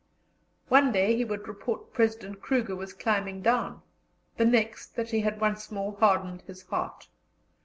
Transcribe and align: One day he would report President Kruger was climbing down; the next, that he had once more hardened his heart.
One 0.67 0.91
day 0.91 1.15
he 1.15 1.23
would 1.23 1.47
report 1.47 1.93
President 1.93 2.41
Kruger 2.41 2.75
was 2.75 2.91
climbing 2.91 3.43
down; 3.43 3.83
the 4.37 4.45
next, 4.45 4.95
that 4.95 5.11
he 5.11 5.19
had 5.19 5.39
once 5.39 5.69
more 5.71 5.95
hardened 5.99 6.41
his 6.47 6.63
heart. 6.63 7.07